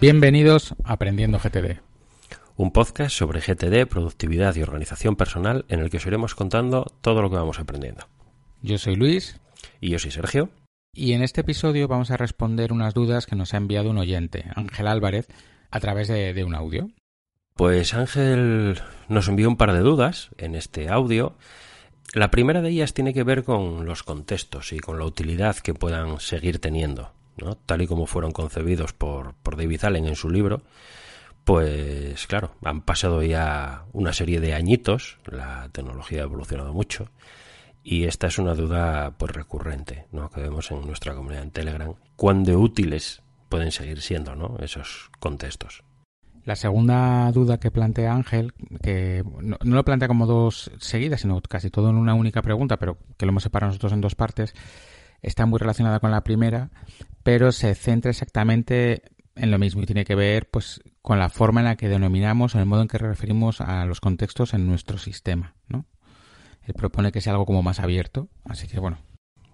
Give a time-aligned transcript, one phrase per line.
[0.00, 1.82] Bienvenidos a Aprendiendo GTD.
[2.56, 7.20] Un podcast sobre GTD, productividad y organización personal en el que os iremos contando todo
[7.20, 8.08] lo que vamos aprendiendo.
[8.62, 9.38] Yo soy Luis.
[9.78, 10.48] Y yo soy Sergio.
[10.94, 14.46] Y en este episodio vamos a responder unas dudas que nos ha enviado un oyente,
[14.54, 15.28] Ángel Álvarez,
[15.70, 16.88] a través de, de un audio.
[17.52, 21.36] Pues Ángel nos envió un par de dudas en este audio.
[22.14, 25.74] La primera de ellas tiene que ver con los contextos y con la utilidad que
[25.74, 27.12] puedan seguir teniendo
[27.66, 30.62] tal y como fueron concebidos por, David Allen en su libro,
[31.44, 37.08] pues claro, han pasado ya una serie de añitos, la tecnología ha evolucionado mucho
[37.82, 40.30] y esta es una duda pues recurrente, ¿no?
[40.30, 44.56] que vemos en nuestra comunidad en Telegram, cuán de útiles pueden seguir siendo ¿no?
[44.60, 45.82] esos contextos.
[46.44, 51.40] La segunda duda que plantea Ángel, que no, no, lo plantea como dos seguidas, sino
[51.42, 54.54] casi todo en una única pregunta, pero que lo hemos separado nosotros en dos partes,
[55.22, 56.70] está muy relacionada con la primera,
[57.22, 59.02] pero se centra exactamente
[59.36, 62.54] en lo mismo y tiene que ver pues con la forma en la que denominamos,
[62.54, 65.86] en el modo en que referimos a los contextos en nuestro sistema, ¿no?
[66.62, 68.98] Él propone que sea algo como más abierto, así que bueno.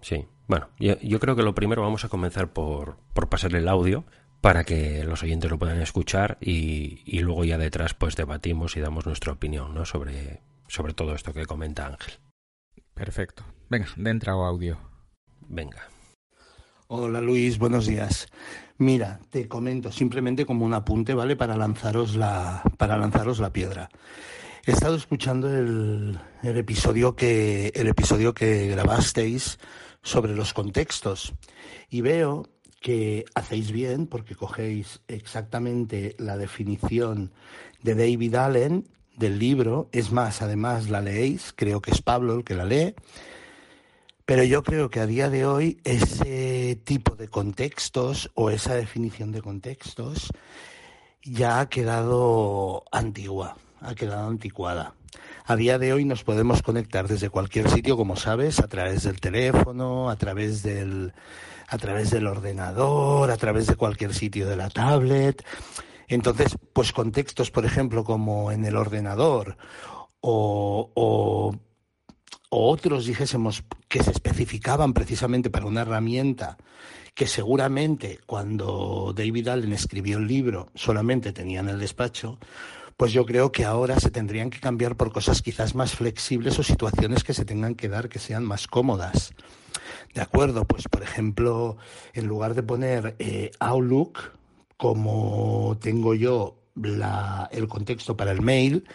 [0.01, 3.67] Sí, bueno, yo, yo creo que lo primero vamos a comenzar por, por pasar el
[3.67, 4.05] audio
[4.41, 8.79] para que los oyentes lo puedan escuchar y, y, luego ya detrás pues debatimos y
[8.79, 9.85] damos nuestra opinión ¿no?
[9.85, 12.13] sobre, sobre todo esto que comenta Ángel.
[12.93, 13.43] Perfecto.
[13.69, 14.77] Venga, de entrada audio.
[15.49, 15.89] Venga.
[16.87, 18.27] Hola Luis, buenos días.
[18.77, 21.35] Mira, te comento simplemente como un apunte, ¿vale?
[21.35, 23.89] Para lanzaros la, para lanzaros la piedra.
[24.65, 29.57] He estado escuchando el, el, episodio que, el episodio que grabasteis
[30.01, 31.33] sobre los contextos
[31.89, 32.47] y veo
[32.81, 37.31] que hacéis bien porque cogéis exactamente la definición
[37.81, 39.89] de David Allen del libro.
[39.91, 42.93] Es más, además la leéis, creo que es Pablo el que la lee.
[44.27, 49.31] Pero yo creo que a día de hoy ese tipo de contextos o esa definición
[49.31, 50.33] de contextos
[51.23, 54.95] ya ha quedado antigua, ha quedado anticuada.
[55.45, 59.21] A día de hoy nos podemos conectar desde cualquier sitio, como sabes, a través del
[59.21, 61.13] teléfono, a través del,
[61.69, 65.41] a través del ordenador, a través de cualquier sitio de la tablet.
[66.09, 69.55] Entonces, pues contextos, por ejemplo, como en el ordenador
[70.19, 71.55] o, o
[72.49, 76.57] o otros dijésemos que se especificaban precisamente para una herramienta
[77.13, 82.37] que seguramente cuando David Allen escribió el libro solamente tenía en el despacho,
[82.95, 86.63] pues yo creo que ahora se tendrían que cambiar por cosas quizás más flexibles o
[86.63, 89.33] situaciones que se tengan que dar que sean más cómodas.
[90.13, 91.77] De acuerdo, pues por ejemplo,
[92.13, 94.31] en lugar de poner eh, Outlook,
[94.77, 96.55] como tengo yo
[97.51, 98.85] el contexto para el mail,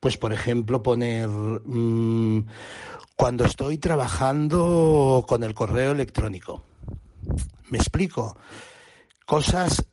[0.00, 2.46] pues por ejemplo poner mmm,
[3.14, 6.64] cuando estoy trabajando con el correo electrónico.
[7.68, 8.36] Me explico.
[9.26, 9.84] Cosas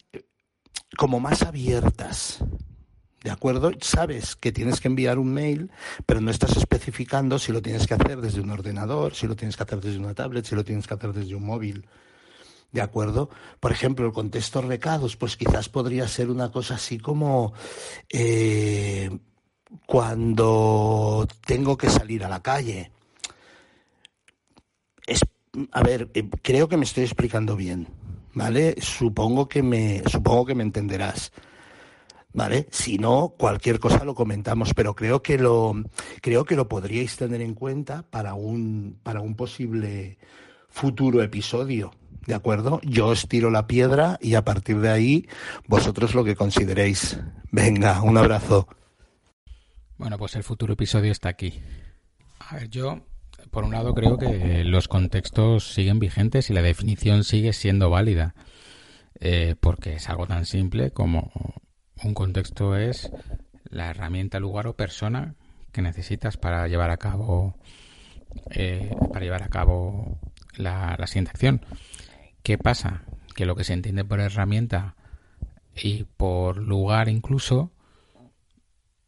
[0.98, 2.40] como más abiertas.
[3.24, 3.72] ¿De acuerdo?
[3.82, 5.72] Sabes que tienes que enviar un mail,
[6.06, 9.58] pero no estás especificando si lo tienes que hacer desde un ordenador, si lo tienes
[9.58, 11.86] que hacer desde una tablet, si lo tienes que hacer desde un móvil.
[12.72, 13.30] ¿De acuerdo?
[13.60, 17.54] Por ejemplo, el contexto recados, pues quizás podría ser una cosa así como
[18.10, 19.10] eh,
[19.86, 22.92] cuando tengo que salir a la calle.
[25.06, 25.22] Es,
[25.72, 27.88] a ver, eh, creo que me estoy explicando bien,
[28.34, 28.76] ¿vale?
[28.80, 31.32] Supongo que me, supongo que me entenderás.
[32.34, 32.68] ¿Vale?
[32.70, 35.74] Si no, cualquier cosa lo comentamos, pero creo que lo,
[36.22, 40.20] creo que lo podríais tener en cuenta para un, para un posible
[40.70, 41.92] futuro episodio.
[42.28, 42.80] ¿De acuerdo?
[42.84, 45.28] Yo os tiro la piedra y a partir de ahí
[45.66, 47.20] vosotros lo que consideréis.
[47.52, 48.68] Venga, un abrazo.
[49.98, 51.60] Bueno, pues el futuro episodio está aquí.
[52.40, 53.02] A ver, yo
[53.52, 58.36] por un lado creo que los contextos siguen vigentes y la definición sigue siendo válida,
[59.20, 61.32] eh, porque es algo tan simple como
[62.04, 63.12] un contexto es
[63.70, 65.36] la herramienta, lugar o persona
[65.72, 67.56] que necesitas para llevar a cabo
[68.52, 70.20] eh, para llevar a cabo
[70.56, 71.62] la, la siguiente acción.
[72.44, 73.04] ¿Qué pasa?
[73.36, 74.96] Que lo que se entiende por herramienta
[75.76, 77.72] y por lugar incluso,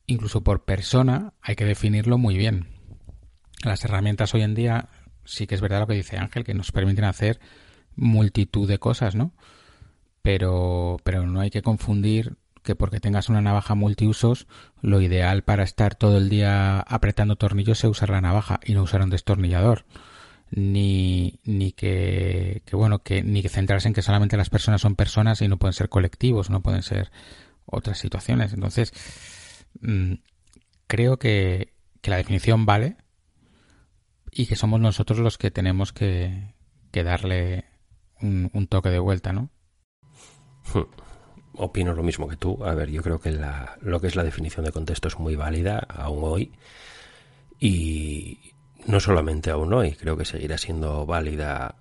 [0.10, 2.68] incluso por persona, hay que definirlo muy bien.
[3.64, 4.90] Las herramientas hoy en día
[5.24, 7.40] sí que es verdad lo que dice Ángel, que nos permiten hacer
[7.96, 9.32] multitud de cosas, ¿no?
[10.22, 14.48] Pero, pero no hay que confundir que porque tengas una navaja multiusos,
[14.82, 18.84] lo ideal para estar todo el día apretando tornillos es usar la navaja y no
[18.84, 19.86] usar un destornillador.
[20.52, 24.96] Ni, ni que, que, bueno, que ni que centrarse en que solamente las personas son
[24.96, 27.12] personas y no pueden ser colectivos, no pueden ser
[27.68, 28.54] otras situaciones.
[28.54, 28.92] Entonces,
[30.88, 32.98] creo que, que la definición vale
[34.32, 36.54] y que somos nosotros los que tenemos que,
[36.92, 37.66] que darle
[38.22, 39.50] un, un toque de vuelta, ¿no?
[41.54, 42.64] Opino lo mismo que tú.
[42.64, 45.36] A ver, yo creo que la, lo que es la definición de contexto es muy
[45.36, 46.52] válida aún hoy.
[47.60, 48.54] Y
[48.86, 51.76] no solamente aún hoy, creo que seguirá siendo válida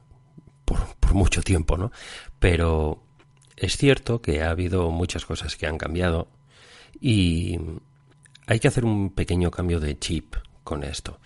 [0.64, 1.92] por, por mucho tiempo, ¿no?
[2.40, 3.04] Pero
[3.56, 6.28] es cierto que ha habido muchas cosas que han cambiado
[7.00, 7.58] y
[8.46, 11.18] hay que hacer un pequeño cambio de chip con esto.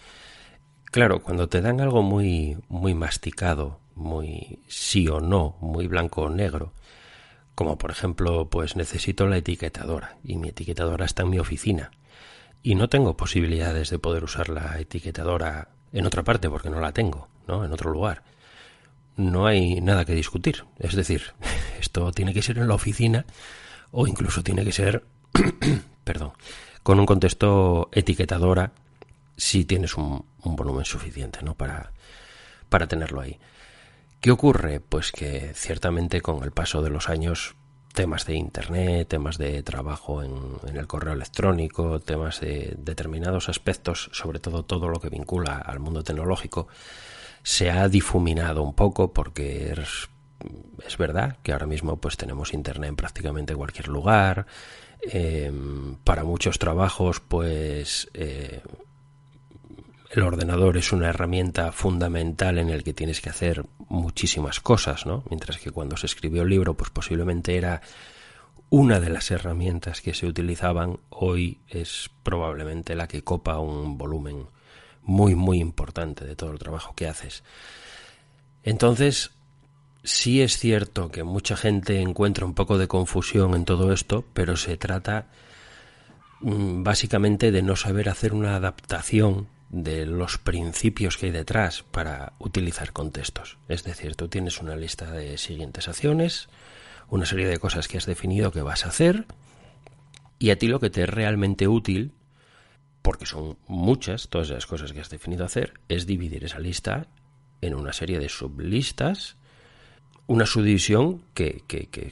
[0.85, 6.31] Claro, cuando te dan algo muy, muy masticado, muy sí o no, muy blanco o
[6.31, 6.73] negro,
[7.55, 11.91] como por ejemplo, pues necesito la etiquetadora y mi etiquetadora está en mi oficina
[12.63, 16.93] y no tengo posibilidades de poder usar la etiquetadora en otra parte porque no la
[16.93, 17.65] tengo, ¿no?
[17.65, 18.23] En otro lugar.
[19.17, 20.65] No hay nada que discutir.
[20.79, 21.23] Es decir,
[21.81, 23.27] esto tiene que ser en la oficina
[23.91, 25.05] o incluso tiene que ser,
[26.05, 26.33] perdón,
[26.83, 28.73] con un contexto etiquetadora
[29.37, 31.55] si tienes un, volumen suficiente, ¿no?
[31.55, 31.93] Para,
[32.69, 33.39] para tenerlo ahí.
[34.21, 34.81] ¿Qué ocurre?
[34.81, 37.57] Pues que ciertamente con el paso de los años
[37.93, 44.39] temas de Internet, temas de trabajo en, el correo electrónico, temas de determinados aspectos, sobre
[44.39, 46.69] todo todo lo que vincula al mundo tecnológico,
[47.43, 50.09] se ha difuminado un poco porque es,
[50.87, 54.47] es verdad que ahora mismo pues tenemos Internet en prácticamente cualquier lugar.
[55.03, 58.63] Em, para muchos trabajos pues eh,
[60.13, 65.25] el ordenador es una herramienta fundamental en el que tienes que hacer muchísimas cosas, ¿no?
[65.31, 67.81] Mientras que cuando se escribió el libro, pues posiblemente era
[68.69, 74.47] una de las herramientas que se utilizaban, hoy es probablemente la que copa un volumen
[75.03, 77.43] muy, muy importante de todo el trabajo que haces.
[78.63, 79.33] Entonces,
[80.03, 84.57] sí es cierto que mucha gente encuentra un poco de confusión en todo esto, pero
[84.57, 85.27] se trata
[86.41, 92.35] mm, básicamente de no saber hacer una adaptación de los principios que hay detrás para
[92.39, 93.59] utilizar contextos.
[93.69, 96.49] Es decir, tú tienes una lista de siguientes acciones,
[97.09, 99.27] una serie de cosas que has definido que vas a hacer,
[100.39, 102.13] y a ti lo que te es realmente útil,
[103.01, 107.07] porque son muchas todas las cosas que has definido hacer, es dividir esa lista
[107.63, 109.37] en una serie de sublistas,
[110.27, 111.65] una subdivisión que,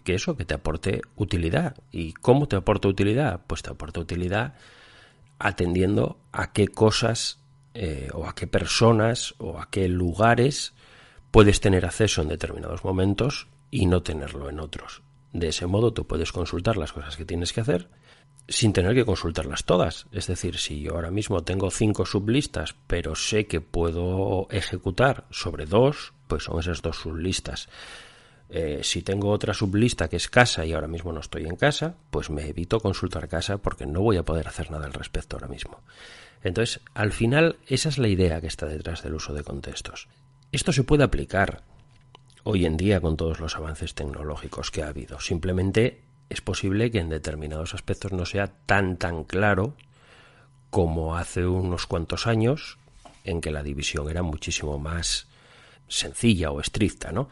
[0.06, 1.76] eso, que te aporte utilidad.
[1.90, 3.40] ¿Y cómo te aporta utilidad?
[3.46, 4.54] Pues te aporta utilidad
[5.38, 7.38] atendiendo a qué cosas
[7.74, 10.74] eh, o a qué personas o a qué lugares
[11.30, 15.02] puedes tener acceso en determinados momentos y no tenerlo en otros.
[15.32, 17.88] De ese modo tú puedes consultar las cosas que tienes que hacer
[18.48, 20.06] sin tener que consultarlas todas.
[20.10, 25.66] Es decir, si yo ahora mismo tengo cinco sublistas, pero sé que puedo ejecutar sobre
[25.66, 27.68] dos, pues son esas dos sublistas.
[28.48, 31.94] Eh, si tengo otra sublista que es casa y ahora mismo no estoy en casa,
[32.10, 35.46] pues me evito consultar casa porque no voy a poder hacer nada al respecto ahora
[35.46, 35.80] mismo.
[36.42, 40.08] Entonces, al final, esa es la idea que está detrás del uso de contextos.
[40.50, 41.62] Esto se puede aplicar
[42.42, 45.20] hoy en día con todos los avances tecnológicos que ha habido.
[45.20, 49.74] Simplemente es posible que en determinados aspectos no sea tan tan claro
[50.70, 52.78] como hace unos cuantos años
[53.24, 55.26] en que la división era muchísimo más
[55.88, 57.28] sencilla o estricta, ¿no?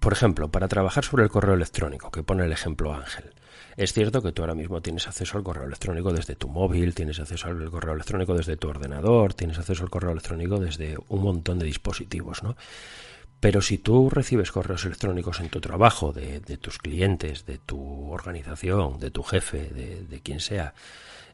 [0.00, 3.32] Por ejemplo, para trabajar sobre el correo electrónico, que pone el ejemplo Ángel,
[3.76, 7.20] es cierto que tú ahora mismo tienes acceso al correo electrónico desde tu móvil, tienes
[7.20, 11.58] acceso al correo electrónico desde tu ordenador, tienes acceso al correo electrónico desde un montón
[11.58, 12.56] de dispositivos, ¿no?
[13.40, 18.98] Pero si tú recibes correos electrónicos en tu trabajo, de, tus clientes, de tu organización,
[18.98, 20.74] de tu jefe, de, de quien sea,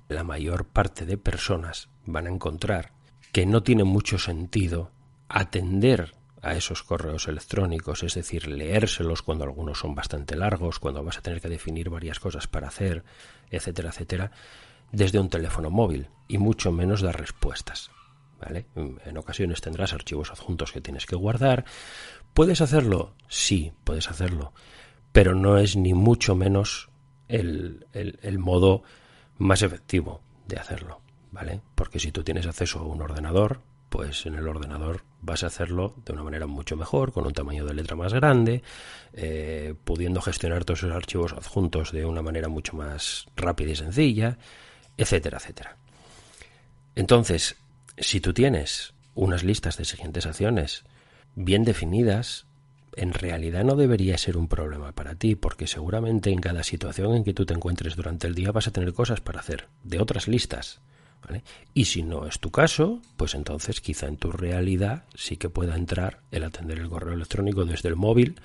[0.09, 2.93] la mayor parte de personas van a encontrar
[3.31, 4.91] que no tiene mucho sentido
[5.29, 11.19] atender a esos correos electrónicos, es decir, leérselos cuando algunos son bastante largos, cuando vas
[11.19, 13.05] a tener que definir varias cosas para hacer,
[13.51, 14.33] etcétera, etcétera,
[14.91, 17.92] desde un teléfono móvil y mucho menos dar respuestas.
[18.43, 18.67] ¿Vale?
[18.75, 21.65] En ocasiones tendrás archivos adjuntos que tienes que guardar.
[22.35, 23.15] ¿Puedes hacerlo?
[23.29, 24.53] Sí, puedes hacerlo.
[25.13, 26.89] Pero no es ni mucho menos
[27.29, 27.87] el,
[28.39, 28.83] modo
[29.39, 31.61] más efectivo de hacerlo, ¿vale?
[31.75, 35.95] Porque si tú tienes acceso a un ordenador, pues en el ordenador vas a hacerlo
[36.05, 38.63] de una manera mucho mejor, con un tamaño de letra más grande,
[39.13, 44.39] eh, pudiendo gestionar todos esos archivos adjuntos de una manera mucho más rápida y sencilla,
[44.97, 45.77] etcétera, etcétera.
[46.95, 47.57] Entonces,
[47.99, 50.85] si tú tienes unas listas de siguientes acciones
[51.35, 52.47] bien definidas,
[52.95, 57.25] en realidad no debería ser un problema para ti, porque seguramente en cada situación en
[57.25, 60.29] que tú te encuentres durante el día vas a tener cosas para hacer de otras
[60.29, 60.81] listas
[61.75, 65.77] y si no es tu caso, pues entonces quizá en tu realidad sí que pueda
[65.77, 68.41] entrar el atender el correo electrónico desde el móvil,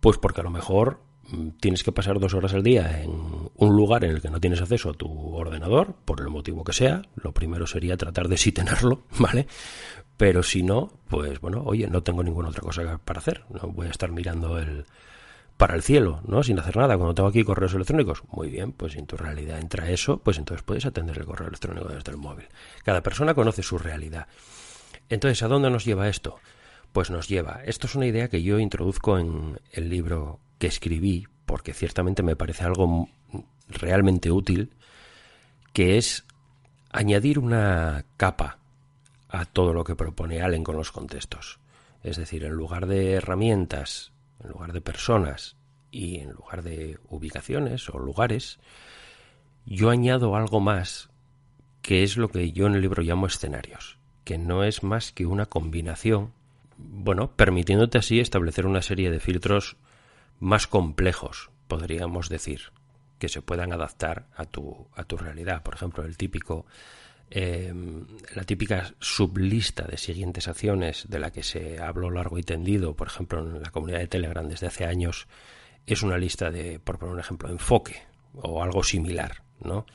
[0.00, 1.00] pues porque a lo mejor
[1.60, 3.10] tienes que pasar dos horas al día en
[3.54, 6.72] un lugar en el que no tienes acceso a tu ordenador, por el motivo que
[6.72, 7.02] sea.
[7.16, 9.46] Lo primero sería tratar de sí tenerlo, ¿vale?
[10.16, 13.44] Pero si no, pues bueno, oye, no tengo ninguna otra cosa para hacer.
[13.48, 14.84] No voy a estar mirando el,
[15.56, 16.42] para el cielo, ¿no?
[16.42, 16.96] Sin hacer nada.
[16.96, 20.38] Cuando tengo aquí correos electrónicos, muy bien, pues si en tu realidad entra eso, pues
[20.38, 22.46] entonces puedes atender el correo electrónico desde el móvil.
[22.84, 24.28] Cada persona conoce su realidad.
[25.08, 26.38] Entonces, ¿a dónde nos lleva esto?
[26.92, 27.60] Pues nos lleva.
[27.64, 32.36] Esto es una idea que yo introduzco en el libro que escribí, porque ciertamente me
[32.36, 33.08] parece algo
[33.68, 34.72] realmente útil,
[35.72, 36.24] que es
[36.90, 38.58] añadir una capa
[39.28, 41.58] a todo lo que propone Allen con los contextos.
[42.02, 45.56] Es decir, en lugar de herramientas en lugar de personas
[45.90, 48.58] y en lugar de ubicaciones o lugares,
[49.64, 51.08] yo añado algo más
[51.82, 55.26] que es lo que yo en el libro llamo escenarios, que no es más que
[55.26, 56.32] una combinación,
[56.76, 59.76] bueno, permitiéndote así establecer una serie de filtros
[60.40, 62.72] más complejos, podríamos decir,
[63.18, 65.62] que se puedan adaptar a tu, a tu realidad.
[65.62, 66.66] Por ejemplo, el típico
[67.30, 72.94] Em, la típica sublista de siguientes acciones de la que se habló largo y tendido,
[72.94, 75.26] por ejemplo, en la comunidad de Telegram desde hace años,
[75.86, 78.02] es una lista de, por poner un ejemplo, enfoque
[78.34, 79.86] o algo similar, ¿no?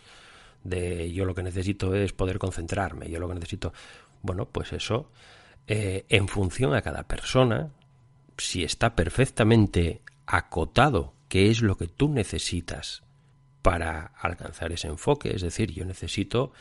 [0.63, 3.73] De yo lo que necesito es poder concentrarme, yo lo que necesito,
[4.21, 5.09] bueno, pues eso,
[5.67, 7.69] eh, en función a cada persona,
[8.37, 13.01] si está perfectamente acotado qué es lo que tú necesitas
[13.63, 16.53] para alcanzar ese enfoque, es decir, yo necesito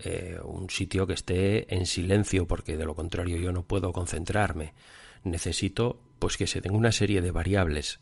[0.00, 4.74] eh, un sitio que esté en silencio porque de lo contrario yo no puedo concentrarme.
[5.24, 8.00] Necesito pues que se tenga una serie de variables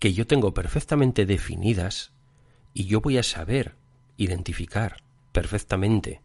[0.00, 2.10] que yo tengo perfectamente definidas
[2.74, 3.76] y yo voy a saber
[4.16, 5.02] identificar
[5.32, 6.20] perfectamente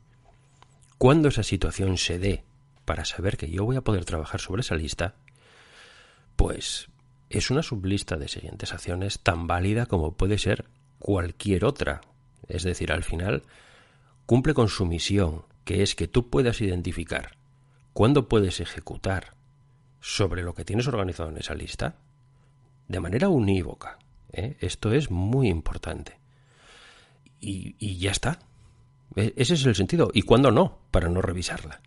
[0.98, 2.44] cuando esa situación se dé
[2.86, 5.16] para saber que yo voy a poder trabajar sobre esa lista,
[6.36, 6.90] pues
[7.38, 10.66] es una sublista de siguientes acciones tan válida como puede ser
[11.00, 12.02] cualquier otra.
[12.48, 13.44] Es decir, al final
[14.26, 17.38] cumple con su misión, que es que tú puedas identificar
[17.94, 19.34] cuándo puedes ejecutar
[20.00, 21.96] sobre lo que tienes organizado en esa lista
[22.88, 23.98] de manera unívoca.
[24.32, 24.58] ¿eh?
[24.60, 26.20] Esto es muy importante.
[27.40, 28.40] Y, ya está.
[29.16, 30.10] E, ese es el sentido.
[30.14, 30.80] ¿Y cuándo no?
[30.92, 31.82] Para no revisarla.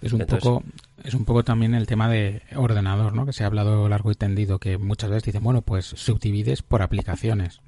[0.00, 0.62] Es un poco
[1.04, 3.26] es un poco también el tema de ordenador, ¿no?
[3.26, 6.82] Que se ha hablado largo y tendido, que muchas veces dicen, bueno, pues subdivides por
[6.82, 7.60] aplicaciones.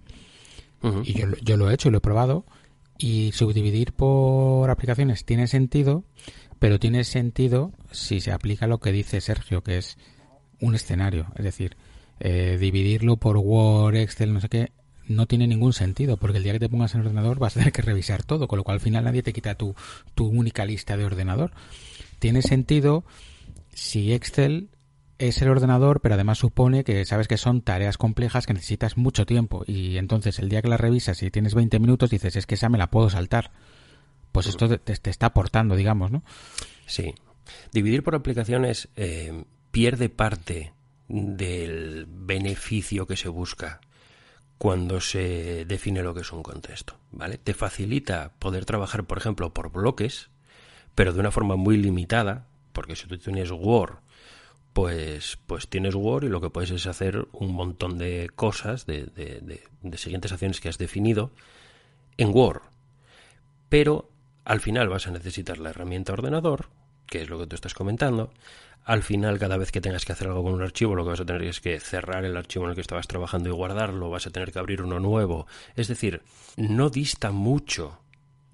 [1.05, 2.45] Y yo, yo lo he hecho y lo he probado
[2.99, 6.05] y subdividir por aplicaciones tiene sentido,
[6.59, 9.97] pero tiene sentido si se aplica lo que dice Sergio, que es
[10.61, 11.27] un escenario.
[11.37, 11.77] Es decir,
[12.21, 14.73] eh, dividirlo por Word, Excel, no sé qué,
[15.15, 17.61] no tiene ningún sentido, porque el día que te pongas en el ordenador vas a
[17.61, 19.75] tener que revisar todo, con lo cual al final nadie te quita tu,
[20.15, 21.53] tu única lista de ordenador.
[22.19, 23.05] Tiene sentido
[23.75, 24.69] si Excel
[25.19, 29.25] es el ordenador, pero además supone que sabes que son tareas complejas que necesitas mucho
[29.25, 32.57] tiempo y entonces el día que la revisas y tienes 20 minutos dices, es que
[32.57, 33.53] esa me la puedo saltar.
[34.33, 36.25] Pues esto te, está aportando, digamos, ¿no?
[36.87, 37.15] Sí.
[37.73, 40.73] Dividir por aplicaciones eh, pierde parte
[41.09, 43.81] del beneficio que se busca
[44.63, 47.37] cuando se define lo que es un contexto, ¿vale?
[47.37, 50.31] Te facilita poder trabajar, por ejemplo, por bloques,
[50.95, 53.97] pero de una forma muy limitada, porque si tú tienes Word
[54.73, 59.07] pues, pues tienes Word y lo que puedes es hacer un montón de cosas, de,
[59.07, 61.33] de, siguientes acciones que has definido
[62.17, 62.63] en Word.
[63.69, 64.11] Pero
[64.45, 66.69] al final vas a necesitar la herramienta ordenador,
[67.13, 68.33] que es lo que tú estás comentando.
[68.85, 71.21] Al final, cada vez que tengas que hacer algo con un archivo, lo que vas
[71.21, 74.27] a tener es que cerrar el archivo en el que estabas trabajando y guardarlo, vas
[74.27, 75.47] a tener que abrir uno nuevo.
[75.77, 76.23] Es decir,
[76.57, 77.99] no dista mucho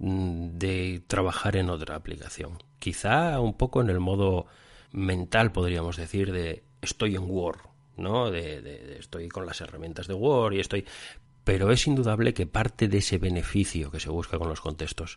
[0.01, 2.59] mm, de trabajar en otra aplicación.
[2.81, 4.47] Quizá un poco en el modo
[4.91, 7.61] mental, podríamos decir, de estoy en Word,
[7.97, 8.33] ¿no?
[8.33, 10.85] De, estoy con las herramientas de Word y estoy...
[11.45, 15.17] Pero es indudable que parte de ese beneficio que se busca con los contextos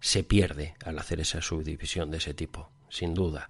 [0.00, 3.48] se pierde al hacer esa subdivisión de ese tipo, sin duda.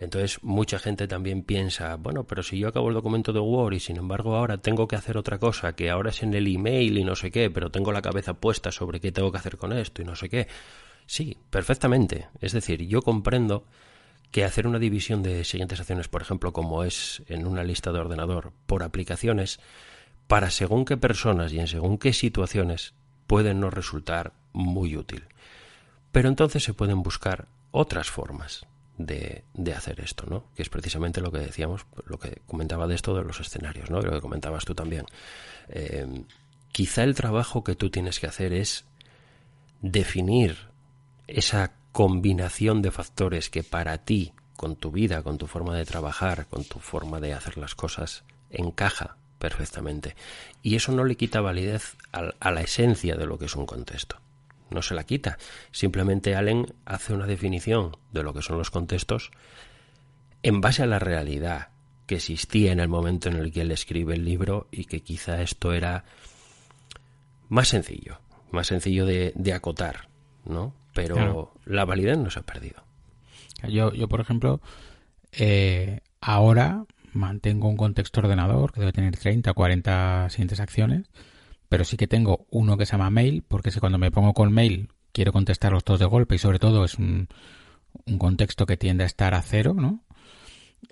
[0.00, 3.80] Entonces, mucha gente también piensa, bueno, pero si yo acabo el documento de Word y
[3.80, 7.04] sin embargo ahora tengo que hacer otra cosa, que ahora es en el email y
[7.04, 10.00] no sé qué, pero tengo la cabeza puesta sobre qué tengo que hacer con esto
[10.00, 10.48] y no sé qué.
[11.04, 12.28] Sí, perfectamente.
[12.40, 13.66] Es decir, yo comprendo
[14.30, 17.98] que hacer una división de siguientes acciones, por ejemplo, como es en una lista de
[17.98, 19.60] ordenador, por aplicaciones,
[20.28, 22.94] para según qué personas y en según qué situaciones
[23.26, 25.24] pueden no resultar muy útil.
[26.12, 28.66] Pero entonces se pueden buscar otras formas
[28.98, 30.44] de, de, hacer esto, ¿no?
[30.54, 34.00] Que es precisamente lo que decíamos, lo que comentaba de esto de los escenarios, ¿no?
[34.00, 35.06] lo que comentabas tú también.
[35.68, 36.24] Eh,
[36.72, 38.84] quizá el trabajo que tú tienes que hacer es
[39.80, 40.68] definir
[41.26, 46.46] esa combinación de factores que para ti, con tu vida, con tu forma de trabajar,
[46.46, 50.16] con tu forma de hacer las cosas, encaja perfectamente.
[50.62, 53.64] Y eso no le quita validez a, a la esencia de lo que es un
[53.64, 54.18] contexto
[54.70, 55.38] no se la quita.
[55.72, 59.30] Simplemente Allen hace una definición de lo que son los contextos
[60.42, 61.68] en base a la realidad
[62.06, 65.42] que existía en el momento en el que él escribe el libro y que quizá
[65.42, 66.04] esto era
[67.48, 70.08] más sencillo, más sencillo de, acotar,
[70.44, 70.74] ¿no?
[70.92, 72.82] Pero la validez no se ha perdido.
[73.68, 74.60] Yo, yo por ejemplo,
[75.32, 81.06] eh, ahora mantengo un contexto ordenador que debe tener 30 o 40 siguientes acciones
[81.70, 84.52] pero sí que tengo uno que se llama mail, porque si cuando me pongo con
[84.52, 87.28] mail quiero contestarlos todos de golpe y sobre todo es un,
[88.18, 90.02] contexto que tiende a estar a cero, ¿no?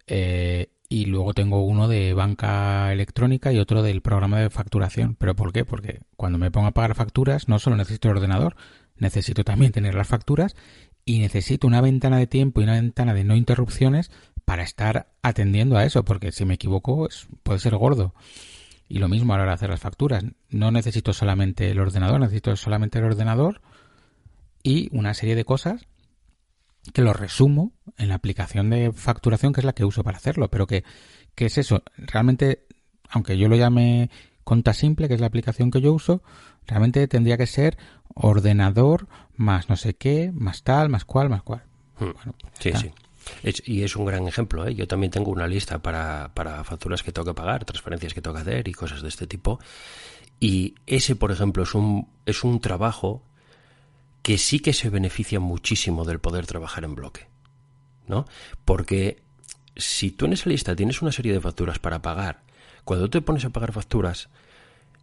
[0.06, 5.16] Eh, y luego tengo uno de banca electrónica y otro del programa de facturación.
[5.16, 5.64] ¿Pero por qué?
[5.64, 8.54] Porque cuando me pongo a pagar facturas no solo necesito el ordenador,
[8.96, 10.54] necesito también tener las facturas
[11.04, 14.12] y necesito una ventana de tiempo y una ventana de no interrupciones
[14.44, 17.08] para estar atendiendo a eso, porque si me equivoco
[17.42, 18.14] puede ser gordo.
[18.88, 20.24] Y lo mismo a la hora de hacer las facturas.
[20.48, 23.60] No necesito solamente el ordenador, necesito solamente el ordenador
[24.62, 25.86] y una serie de cosas
[26.92, 30.48] que lo resumo en la aplicación de facturación que es la que uso para hacerlo.
[30.48, 30.84] Pero que,
[31.34, 31.82] ¿qué es eso?
[31.96, 32.66] Realmente,
[33.10, 34.10] aunque yo lo llame
[34.42, 36.22] Conta Simple, que es la aplicación que yo uso,
[36.66, 37.76] realmente tendría que ser
[38.14, 41.62] ordenador más no sé qué, más tal, más cual, más cual.
[41.98, 42.12] Hmm.
[42.58, 42.90] sí, sí
[43.64, 44.66] y es un gran ejemplo.
[44.66, 44.74] ¿eh?
[44.74, 48.34] Yo también tengo una lista para, para facturas que tengo que pagar, transferencias que tengo
[48.36, 49.58] que hacer y cosas de este tipo.
[50.40, 53.22] Y ese, por ejemplo, es un, es un trabajo
[54.22, 57.26] que sí que se beneficia muchísimo del poder trabajar en bloque.
[58.06, 58.26] ¿No?
[58.64, 59.22] Porque
[59.76, 62.42] si tú en esa lista tienes una serie de facturas para pagar,
[62.84, 64.28] cuando te pones a pagar facturas,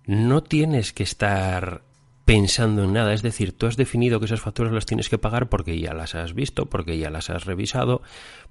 [0.05, 1.83] no tienes que estar
[2.25, 3.13] pensando en nada.
[3.13, 6.15] Es decir, tú has definido que esas facturas las tienes que pagar porque ya las
[6.15, 8.01] has visto, porque ya las has revisado,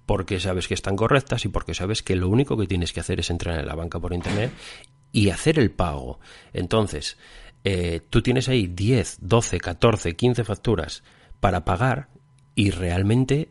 [0.06, 3.20] porque sabes que están correctas y porque sabes que lo único que tienes que hacer
[3.20, 4.52] es entrar en la banca por internet
[5.12, 6.20] y hacer el pago.
[6.52, 7.18] Entonces,
[7.64, 11.02] eh, tú tienes ahí 10, 12, 14, 15 facturas
[11.40, 12.08] para pagar
[12.54, 13.48] y realmente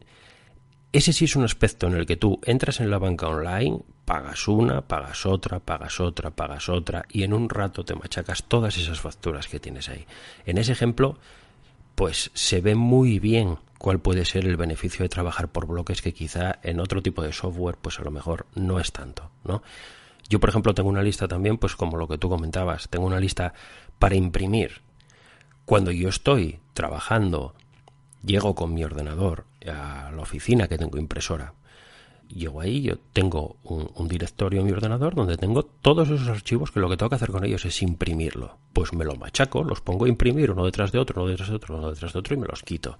[0.94, 4.48] ese sí es un aspecto en el que tú entras en la banca online, pagas
[4.48, 9.02] una, pagas otra, pagas otra, pagas otra y en un rato te machacas todas esas
[9.02, 10.06] facturas que tienes ahí.
[10.46, 11.18] En ese ejemplo,
[11.96, 16.14] pues se ve muy bien cuál puede ser el beneficio de trabajar por bloques que
[16.14, 19.64] quizá en otro tipo de software pues a lo mejor no es tanto, ¿no?
[20.30, 23.20] Yo, por ejemplo, tengo una lista también, pues como lo que tú comentabas, tengo una
[23.20, 23.54] lista
[24.00, 24.82] para imprimir.
[25.66, 27.56] Cuando yo estoy trabajando
[28.24, 31.54] Llego con mi ordenador a la oficina que tengo impresora.
[32.30, 36.80] Llego ahí, yo tengo un, directorio en mi ordenador donde tengo todos esos archivos que
[36.80, 38.58] lo que tengo que hacer con ellos es imprimirlo.
[38.72, 41.56] Pues me lo machaco, los pongo a imprimir uno detrás de otro, uno detrás de
[41.56, 42.98] otro, uno detrás de otro y me los quito.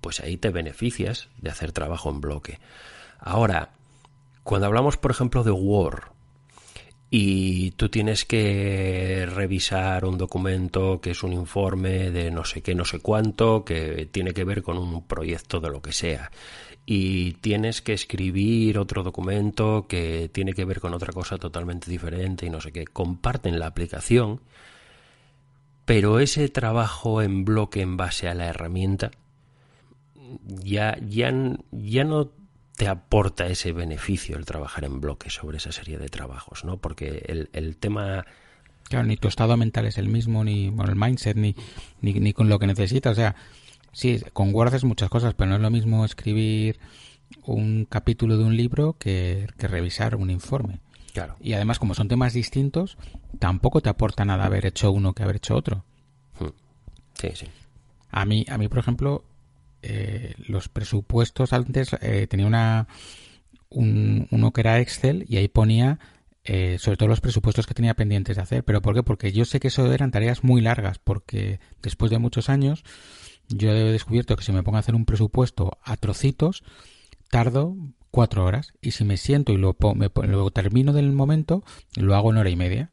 [0.00, 2.58] Pues ahí te beneficias de hacer trabajo en bloque.
[3.20, 3.70] Ahora,
[4.42, 6.02] cuando hablamos, por ejemplo, de Word,
[7.10, 12.74] y tú tienes que revisar un documento que es un informe de no sé qué,
[12.74, 16.30] no sé cuánto, que tiene que ver con un proyecto de lo que sea.
[16.84, 22.46] Y tienes que escribir otro documento que tiene que ver con otra cosa totalmente diferente
[22.46, 22.84] y no sé qué.
[22.84, 24.40] Comparten la aplicación,
[25.84, 29.10] pero ese trabajo en bloque en base a la herramienta
[30.44, 31.32] ya, ya,
[31.72, 32.30] ya no
[32.78, 36.76] te aporta ese beneficio el trabajar en bloque sobre esa serie de trabajos, ¿no?
[36.76, 38.24] Porque el, el tema...
[38.84, 41.56] Claro, ni tu estado mental es el mismo, ni el mindset, ni,
[42.00, 43.12] ni, con lo que necesitas.
[43.12, 43.34] O sea,
[43.90, 46.78] sí, con Word haces muchas cosas, pero no es lo mismo escribir
[47.44, 50.78] un capítulo de un libro que, revisar un informe.
[51.12, 51.34] Claro.
[51.40, 52.96] Y además, como son temas distintos,
[53.40, 55.84] tampoco te aporta nada haber hecho uno que haber hecho otro.
[56.38, 56.52] Hmm.
[57.14, 57.46] Sí, sí.
[58.12, 59.24] A mí, a mí, por ejemplo,
[59.82, 62.88] eh, los presupuestos antes eh, tenía una
[63.70, 65.98] uno que era Excel y ahí ponía
[66.44, 68.64] eh, sobre todo los presupuestos que tenía pendientes de hacer.
[68.64, 69.02] ¿Pero por qué?
[69.02, 72.84] Porque yo sé que eso eran tareas muy largas, porque después de muchos años
[73.48, 76.64] yo he descubierto que si me pongo a hacer un presupuesto a trocitos,
[77.30, 77.76] tardo
[78.10, 78.72] cuatro horas.
[78.80, 81.64] Y si me siento y lo, lo termino del momento,
[81.96, 82.92] lo hago en hora y media.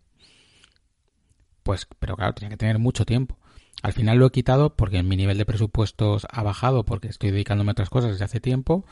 [1.64, 3.38] Pues, pero claro, tenía que tener mucho tiempo.
[3.86, 7.70] Al final lo he quitado porque mi nivel de presupuestos ha bajado porque estoy dedicándome
[7.70, 8.84] a otras cosas desde hace tiempo.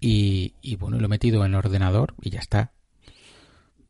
[0.00, 2.72] Y, bueno, lo he metido en ordenador y ya está.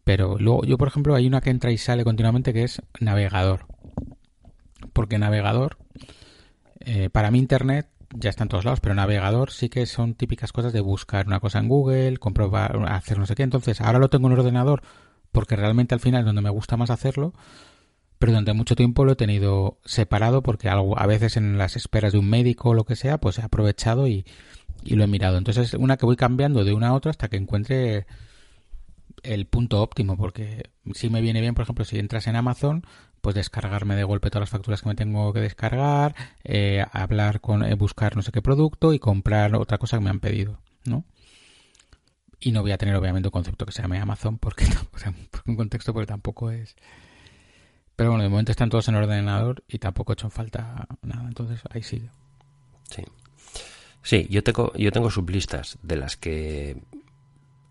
[0.05, 3.67] Pero luego, yo por ejemplo, hay una que entra y sale continuamente que es navegador.
[4.93, 5.79] Porque navegador,
[6.79, 10.53] eh, para mí Internet ya está en todos lados, pero navegador sí que son típicas
[10.53, 13.43] cosas de buscar una cosa en Google, comprobar, hacer no sé qué.
[13.43, 14.83] Entonces, ahora lo tengo en ordenador
[15.33, 17.33] porque realmente al final es donde me gusta más hacerlo,
[18.23, 22.13] pero durante mucho tiempo lo he tenido separado porque algo, a veces en las esperas
[22.13, 24.25] de un médico o lo que sea, pues he aprovechado y,
[24.85, 25.39] y lo he mirado.
[25.39, 28.07] Entonces, es una que voy cambiando de una a otra hasta que encuentre
[29.25, 32.87] el punto óptimo, porque si me viene bien, por ejemplo, si entras en Amazon,
[33.23, 37.65] pues descargarme de golpe todas las facturas que me tengo que descargar, eh, hablar con,
[37.65, 41.05] eh, buscar no sé qué producto y comprar otra cosa que me han pedido, ¿no?
[42.39, 44.65] Y no voy a tener obviamente un concepto que se llame Amazon porque,
[45.49, 46.77] un contexto porque tampoco es.
[48.03, 51.61] Pero bueno, de momento están todos en ordenador y tampoco he hecho falta nada, entonces
[51.71, 52.11] ahí sigue.
[52.91, 53.05] Sí.
[54.03, 56.83] Sí, yo tengo, yo tengo sublistas de las que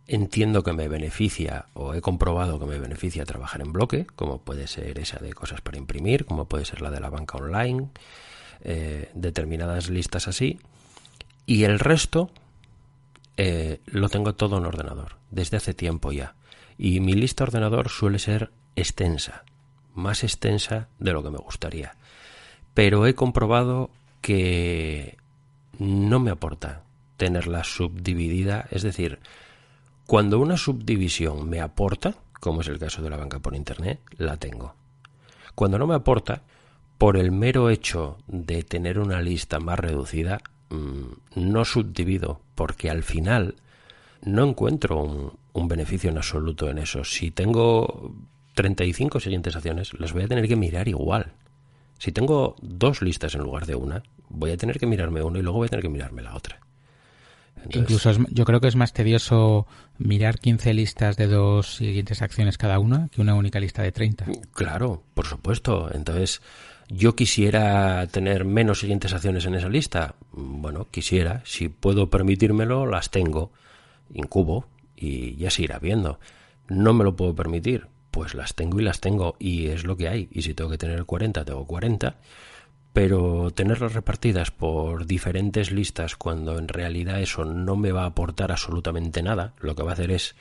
[0.08, 4.67] entiendo que me beneficia o he comprobado que me beneficia trabajar en bloque, como puede
[4.67, 7.89] ser esa de cosas para imprimir, como puede ser la de la banca online,
[8.62, 10.62] eh, determinadas listas así.
[11.46, 12.32] Y el resto
[13.36, 16.36] eh, lo tengo todo en ordenador, desde hace tiempo ya.
[16.78, 19.44] Y mi lista ordenador suele ser extensa,
[19.93, 21.95] más extensa de lo que me gustaría.
[22.73, 23.89] Pero he comprobado
[24.21, 25.17] que
[25.77, 26.84] no me aporta
[27.17, 29.19] tenerla subdividida, es decir,
[30.06, 34.38] cuando una subdivisión me aporta, como es el caso de la banca por Internet, la
[34.38, 34.75] tengo.
[35.56, 36.43] Cuando no me aporta,
[36.97, 41.04] por el mero hecho de tener una lista más reducida, mm,
[41.36, 43.56] no subdivido, porque al final
[44.23, 45.01] no encuentro
[45.54, 47.04] un, beneficio en absoluto en eso.
[47.04, 48.13] Si tengo
[48.54, 51.34] 35 siguientes acciones, las voy a tener que mirar igual.
[51.98, 55.42] Si tengo dos listas en lugar de una, voy a tener que mirarme una y
[55.42, 56.60] luego voy a tener que mirarme la otra.
[57.70, 62.80] Incluso yo creo que es más tedioso mirar 15 listas de dos siguientes acciones cada
[62.80, 64.26] una que una única lista de 30.
[64.54, 65.94] Claro, por supuesto.
[65.94, 66.42] Entonces,
[66.90, 70.16] yo quisiera tener menos siguientes acciones en esa lista.
[70.32, 71.42] Bueno, quisiera.
[71.46, 73.52] Si puedo permitírmelo, las tengo.
[74.14, 76.20] Incubo y ya se irá viendo.
[76.68, 77.88] No me lo puedo permitir.
[78.12, 79.36] Pues las tengo y las tengo.
[79.39, 80.30] Y es lo que hay.
[80.32, 82.17] Y si tengo que tener 40, tengo 40
[82.93, 88.52] pero tenerlas repartidas por diferentes listas cuando en realidad eso no me va a aportar
[88.52, 90.36] absolutamente nada, lo que va a hacer es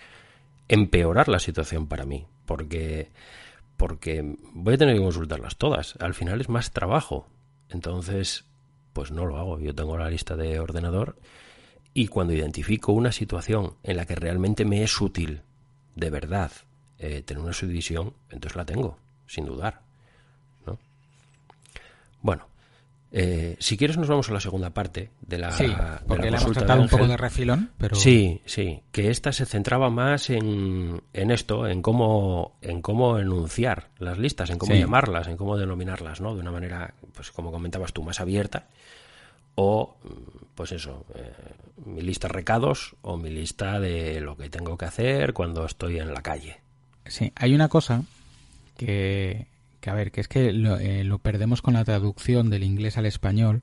[0.68, 3.10] empeorar la situación para mí, porque
[3.76, 7.26] porque voy a tener que consultarlas todas, al final es más trabajo.
[7.70, 8.44] Entonces,
[8.92, 11.16] pues no lo hago, yo tengo la lista de ordenador
[11.94, 15.42] y cuando identifico una situación en la que realmente me es útil
[15.96, 16.52] de verdad
[17.00, 19.80] eh, tener una subdivisión, entonces la tengo, sin dudar.
[22.22, 22.46] Bueno,
[23.12, 25.66] eh, si quieres nos vamos a la segunda parte de la Sí,
[26.06, 27.96] porque la, hemos tratado un poco de refilón, pero...
[27.96, 33.88] Sí, sí, que esta se centraba más en, en esto, en cómo, en cómo enunciar
[33.98, 36.34] las listas, en cómo llamarlas, en cómo denominarlas, ¿no?
[36.34, 38.68] De una manera, pues como comentabas tú, más abierta.
[39.54, 39.96] O,
[40.54, 41.32] pues eso, eh,
[41.84, 45.98] mi lista de recados o mi lista de lo que tengo que hacer cuando estoy
[45.98, 46.60] en la calle.
[47.10, 48.04] Sí, hay una cosa
[48.76, 49.48] que,
[49.80, 53.04] que a ver, que es que eh, lo, perdemos con la traducción del inglés al
[53.04, 53.62] español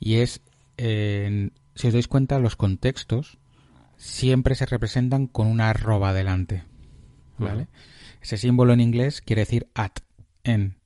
[0.00, 0.40] y es,
[0.78, 3.36] si os dais cuenta, los contextos
[3.98, 6.64] siempre se representan con una arroba delante,
[7.36, 7.68] ¿vale?
[8.22, 9.98] Ese símbolo en inglés quiere decir at,
[10.42, 10.76] en.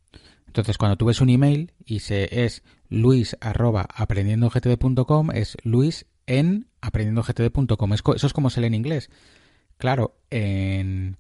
[0.49, 6.67] Entonces, cuando tú ves un email y se es luis arroba aprendiendogtd.com, es luis en
[6.81, 7.93] aprendiendogtd.com.
[7.93, 9.09] Eso es como se lee en inglés.
[9.79, 11.17] Claro, en,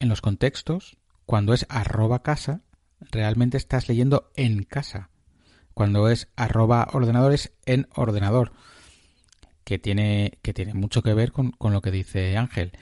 [0.00, 2.62] en los contextos cuando es arroba casa,
[3.12, 5.10] realmente estás leyendo en casa.
[5.74, 8.52] Cuando es arroba ordenador es en ordenador.
[9.62, 12.72] Que tiene, que tiene mucho que ver con, lo que dice Ángel.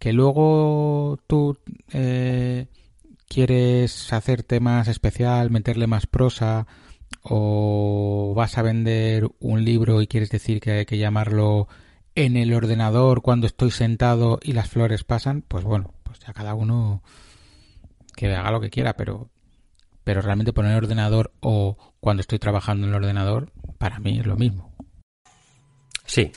[0.00, 1.58] Que luego tú
[1.92, 2.66] eh,
[3.28, 6.66] quieres hacerte más especial, meterle más prosa,
[7.22, 11.68] o vas a vender un libro y quieres decir que hay que llamarlo
[12.16, 16.52] en el ordenador cuando estoy sentado y las flores pasan, pues bueno, pues ya cada
[16.52, 17.02] uno
[18.14, 19.30] que haga lo que quiera, pero,
[20.04, 24.26] pero realmente poner el ordenador o cuando estoy trabajando en el ordenador, para mí es
[24.26, 24.74] lo mismo.
[26.04, 26.30] Sí,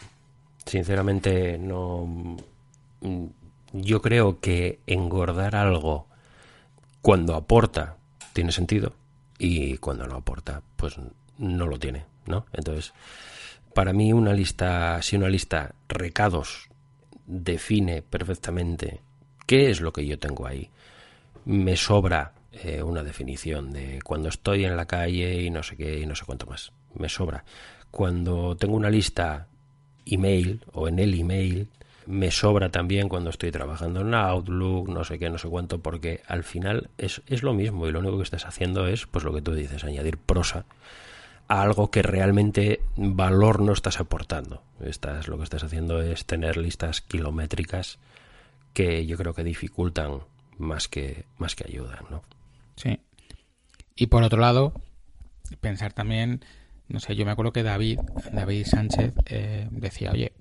[0.65, 2.38] sinceramente no.
[3.73, 6.07] Yo creo que engordar algo
[7.01, 7.97] cuando aporta
[8.31, 8.93] tiene sentido
[9.38, 10.95] y cuando no aporta, pues
[11.38, 12.45] no lo tiene, ¿no?
[12.53, 12.93] Entonces,
[13.73, 16.69] para mí una lista, si una lista recados
[17.25, 19.01] define perfectamente
[19.45, 20.69] qué es lo que yo tengo ahí,
[21.45, 25.99] me sobra eh, una definición de cuando estoy en la calle y no sé qué
[25.99, 27.43] y no sé cuánto más, me sobra.
[27.91, 29.47] Cuando tengo una lista
[30.05, 31.67] email o en el email,
[32.05, 36.21] me sobra también cuando estoy trabajando en Outlook, no sé qué, no sé cuánto, porque
[36.27, 39.34] al final es, es lo mismo y lo único que estás haciendo es, pues lo
[39.34, 40.65] que tú dices, añadir prosa
[41.47, 44.63] a algo que realmente valor no estás aportando.
[44.81, 47.99] Estás, lo que estás haciendo es tener listas kilométricas
[48.75, 50.19] que yo creo que dificultan
[50.57, 52.23] más que, más que ayudan, ¿no?
[52.75, 52.99] Sí.
[53.95, 54.73] Y por otro lado,
[55.61, 56.43] pensar también,
[56.89, 58.01] no sé, yo me acuerdo que David,
[58.33, 60.33] David Sánchez eh, decía, oye,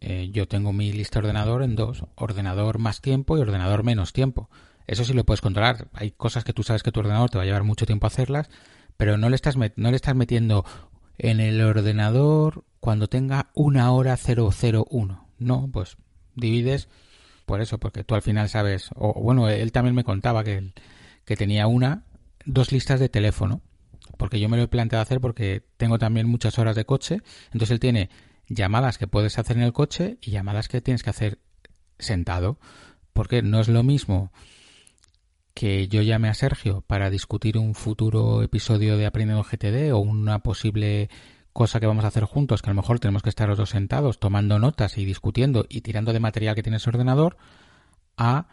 [0.00, 4.12] eh, yo tengo mi lista de ordenador en dos, ordenador más tiempo y ordenador menos
[4.12, 4.50] tiempo.
[4.86, 5.88] Eso sí lo puedes controlar.
[5.94, 8.50] Hay cosas que tú sabes que tu ordenador te va a llevar mucho tiempo hacerlas,
[8.98, 10.66] pero no le estás, no le estás metiendo
[11.16, 15.26] en el ordenador cuando tenga una hora 001.
[15.38, 15.96] No, pues
[16.34, 16.88] divides
[17.46, 20.72] por eso, porque tú al final sabes, o bueno, él también me contaba que,
[21.24, 22.04] que tenía una,
[22.44, 23.62] dos listas de teléfono,
[24.18, 27.70] porque yo me lo he planteado hacer porque tengo también muchas horas de coche, entonces
[27.70, 28.10] él tiene
[28.48, 31.38] llamadas que puedes hacer en el coche y llamadas que tienes que hacer
[31.98, 32.58] sentado,
[33.12, 34.32] porque no es lo mismo
[35.54, 40.40] que yo llame a Sergio para discutir un futuro episodio de Aprendiendo GTD o una
[40.40, 41.08] posible
[41.54, 43.70] cosa que vamos a hacer juntos, que a lo mejor tenemos que estar los dos
[43.70, 47.36] sentados tomando notas y discutiendo y tirando de material que tiene su ordenador,
[48.16, 48.48] a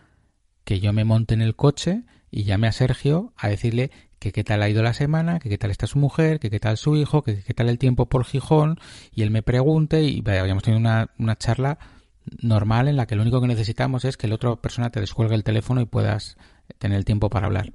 [0.64, 4.44] que yo me monte en el coche y llame a Sergio a decirle que qué
[4.44, 6.96] tal ha ido la semana, que qué tal está su mujer, que qué tal su
[6.96, 8.80] hijo, que qué tal el tiempo por Gijón,
[9.12, 11.80] y él me pregunte y vayamos teniendo una, una charla
[12.40, 15.34] normal en la que lo único que necesitamos es que la otra persona te descuelgue
[15.34, 16.38] el teléfono y puedas
[16.78, 17.72] tener el tiempo para hablar.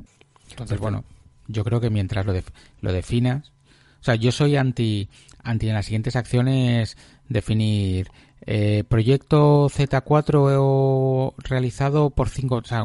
[0.50, 1.02] Entonces, bueno,
[1.48, 2.32] yo creo que mientras lo,
[2.80, 3.52] lo definas,
[4.00, 5.08] o sea, yo soy anti,
[5.42, 6.96] anti en las siguientes acciones
[7.28, 8.10] definir
[8.42, 12.84] eh, proyecto Z4 realizado por cinco, o sea,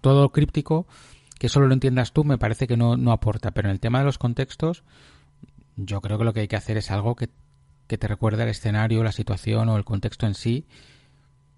[0.00, 0.86] todo críptico
[1.42, 3.50] que solo lo entiendas tú me parece que no, no aporta.
[3.50, 4.84] Pero en el tema de los contextos,
[5.74, 7.30] yo creo que lo que hay que hacer es algo que,
[7.88, 10.66] te recuerde el escenario, la situación o el contexto en sí,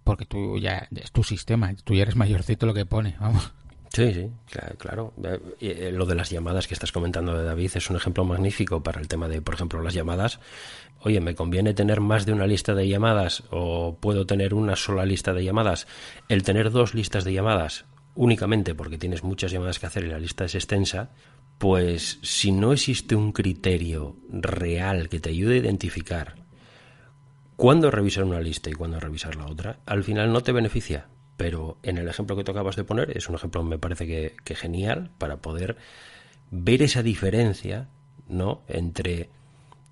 [0.02, 3.52] porque tú ya es tu sistema, tú ya eres mayorcito lo que pone, vamos.
[3.94, 4.28] Sí, sí,
[4.76, 5.14] claro.
[5.60, 9.00] Eh, lo de las llamadas que estás comentando de David es un ejemplo magnífico para
[9.00, 10.40] el tema de, por ejemplo, las llamadas.
[10.98, 15.06] Oye, ¿me conviene tener más de una lista de llamadas o puedo tener una sola
[15.06, 15.86] lista de llamadas?
[16.28, 17.84] El tener dos listas de llamadas
[18.16, 21.10] únicamente porque tienes muchas llamadas que hacer y la lista es extensa,
[21.58, 26.34] pues si no existe un criterio real que te ayude a identificar
[27.54, 31.06] cuándo revisar una lista y cuándo revisar la otra, al final no te beneficia.
[31.36, 34.54] Pero en el ejemplo que tú acabas de poner, es un ejemplo me parece que,
[34.54, 35.76] genial para poder
[36.50, 37.88] ver esa diferencia
[38.28, 38.62] ¿no?
[38.68, 39.30] entre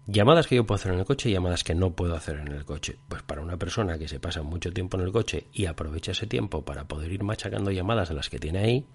[0.06, 2.48] Llamadas que yo puedo hacer en el coche y llamadas que no puedo hacer en
[2.48, 2.96] el coche.
[3.08, 6.26] Pues para una persona que se pasa mucho tiempo en el coche y aprovecha ese
[6.26, 8.86] tiempo para poder ir machacando llamadas de las que tiene ahí,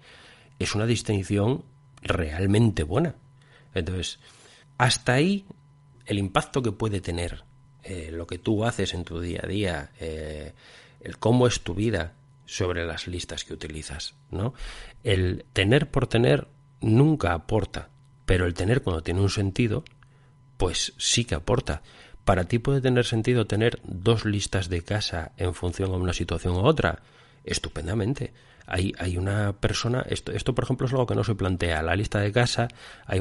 [0.58, 1.64] es una distinción
[2.02, 3.14] realmente buena.
[3.72, 4.18] Entonces,
[4.76, 5.46] hasta ahí
[6.04, 7.42] el impacto que puede tener
[7.84, 10.52] eh, lo que tú haces en tu día a día, eh,
[11.00, 12.12] el cómo es tu vida
[12.48, 14.54] sobre las listas que utilizas, ¿no?
[15.04, 16.48] El tener por tener
[16.80, 17.90] nunca aporta,
[18.24, 19.84] pero el tener cuando tiene un sentido
[20.56, 21.82] pues sí que aporta.
[22.24, 26.54] Para ti puede tener sentido tener dos listas de casa en función a una situación
[26.54, 27.02] u otra.
[27.44, 28.32] Estupendamente.
[28.66, 31.82] Hay, hay una persona, esto, esto por ejemplo es algo que no se plantea.
[31.82, 32.68] La lista de casa,
[33.06, 33.20] hay,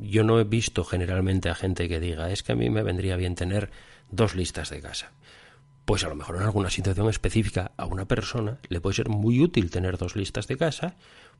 [0.00, 3.16] yo no he visto generalmente a gente que diga, es que a mí me vendría
[3.16, 3.70] bien tener
[4.10, 5.12] dos listas de casa.
[5.88, 9.40] Pues a lo mejor en alguna situación específica a una persona le puede ser muy
[9.40, 10.96] útil tener dos listas de casa,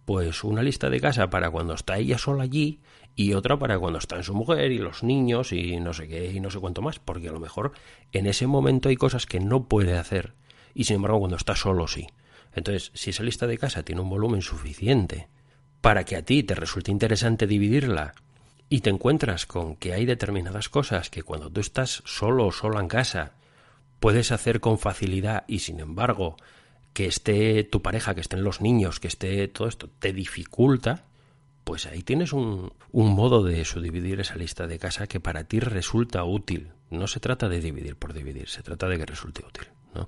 [0.06, 2.80] pues una lista de casa para cuando está ella sola allí
[3.14, 6.32] y otra para cuando está en su mujer y los niños y no sé qué
[6.32, 7.72] y no sé cuánto más, porque a lo mejor
[8.12, 10.32] en ese momento hay cosas que no puede hacer
[10.72, 12.06] y sin embargo cuando está solo sí.
[12.54, 15.28] Entonces, si esa lista de casa tiene un volumen suficiente
[15.82, 18.14] para que a ti te resulte interesante dividirla
[18.70, 22.80] y te encuentras con que hay determinadas cosas que cuando tú estás solo o sola
[22.80, 23.34] en casa
[24.00, 26.36] puedes hacer con facilidad y sin embargo
[26.92, 31.04] que esté tu pareja, que estén los niños, que esté todo esto, te dificulta,
[31.64, 36.24] pues ahí tienes un, modo de subdividir esa lista de casa que para ti resulta
[36.24, 36.72] útil.
[36.90, 40.06] No se trata de dividir por dividir, se trata de que resulte útil, ¿no?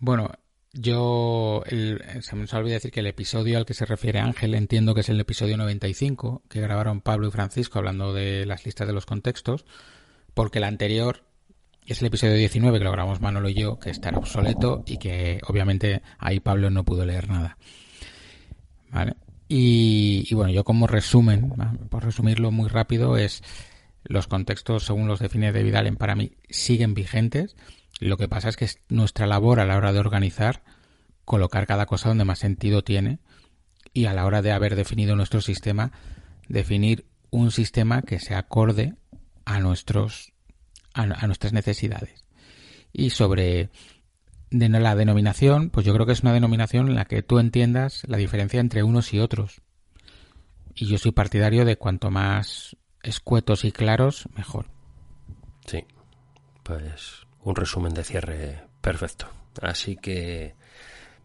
[0.00, 0.32] Bueno,
[0.72, 5.02] yo se me olvidó decir que el episodio al que se refiere Ángel entiendo que
[5.02, 9.06] es el episodio 95 que grabaron Pablo y Francisco hablando de las listas de los
[9.06, 9.64] contextos,
[10.34, 11.22] porque el anterior
[11.92, 15.40] es el episodio 19 que lo grabamos Manolo y yo, que está obsoleto y que
[15.46, 17.58] obviamente ahí Pablo no pudo leer nada.
[18.90, 19.16] ¿Vale?
[19.48, 21.52] Y, y, bueno, yo como resumen,
[21.90, 23.42] por resumirlo muy rápido, es
[24.04, 27.56] los contextos, según los define David Allen, para mí siguen vigentes.
[28.00, 30.62] Lo que pasa es que es nuestra labor a la hora de organizar,
[31.24, 33.18] colocar cada cosa donde más sentido tiene
[33.92, 35.92] y a la hora de haber definido nuestro sistema,
[36.48, 38.94] definir un sistema que se acorde
[39.44, 40.33] a nuestros
[40.94, 42.24] a, nuestras necesidades.
[42.92, 43.70] Y sobre
[44.50, 48.02] de la denominación, pues yo creo que es una denominación en la que tú entiendas
[48.06, 49.60] la diferencia entre unos y otros.
[50.74, 54.66] Y yo soy partidario de cuanto más escuetos y claros, mejor.
[55.66, 55.84] Sí,
[56.62, 59.26] pues un resumen de cierre perfecto.
[59.60, 60.54] Así que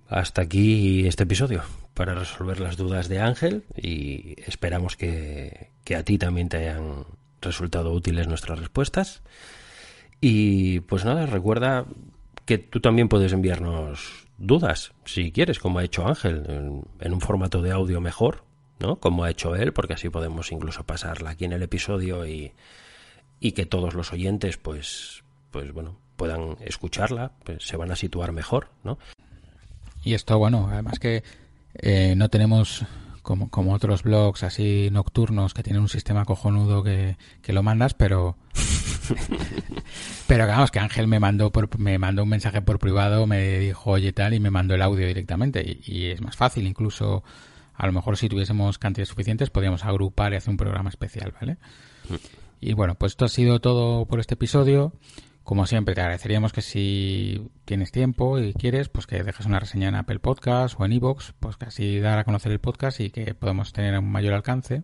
[0.08, 6.04] hasta aquí este episodio para resolver las dudas de Ángel y esperamos que, que a
[6.04, 7.06] ti también te hayan
[7.42, 9.22] resultado útiles nuestras respuestas.
[10.22, 11.86] Y pues nada, recuerda
[12.46, 17.62] que tú también puedes enviarnos dudas, si quieres, como ha hecho Ángel, en, un formato
[17.62, 18.44] de audio mejor,
[18.80, 18.98] ¿no?
[18.98, 22.54] Como ha hecho él, porque así podemos incluso pasarla aquí en el episodio y,
[23.40, 28.32] y que todos los oyentes, pues, pues bueno, puedan escucharla, pues se van a situar
[28.32, 28.98] mejor, ¿no?
[30.04, 31.24] Y esto, bueno, además que
[31.76, 32.86] eh, no tenemos
[33.30, 37.94] como, como otros blogs así nocturnos que tienen un sistema cojonudo que, que lo mandas,
[37.94, 38.38] pero
[40.28, 43.92] pero vamos que Ángel me mandó por, me mandó un mensaje por privado, me dijo
[43.92, 47.24] oye tal y me mandó el audio directamente y, es más fácil incluso
[47.76, 51.58] a lo mejor si tuviésemos cantidades suficientes podríamos agrupar y hacer un programa especial, ¿vale?
[52.10, 52.16] Mm.
[52.62, 54.92] Y bueno, pues esto ha sido todo por este episodio.
[55.50, 59.88] Como siempre, te agradeceríamos que si tienes tiempo y quieres, pues que dejes una reseña
[59.88, 63.10] en Apple Podcast o en iVoox, pues que así dar a conocer el podcast y
[63.10, 64.84] que podamos tener un mayor alcance.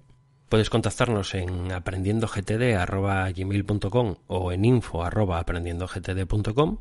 [0.49, 6.77] Puedes contactarnos en aprendiendogtd.gmail.com o en info.aprendiendogtd.com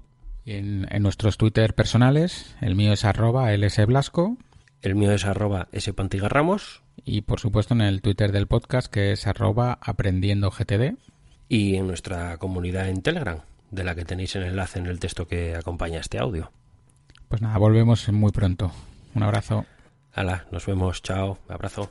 [0.46, 4.38] en, en, nuestros Twitter personales, el mío es arroba lsblasco.
[4.80, 6.82] El mío es arroba spantigarramos.
[7.04, 10.94] Y por supuesto en el Twitter del podcast que es arroba aprendiendogtd.
[11.50, 13.42] Y en nuestra comunidad en Telegram,
[13.74, 16.52] de la que tenéis el enlace en el texto que acompaña este audio.
[17.28, 18.72] Pues nada, volvemos muy pronto.
[19.14, 19.66] Un abrazo.
[20.14, 21.02] Hala, nos vemos.
[21.02, 21.38] Chao.
[21.48, 21.90] Abrazo.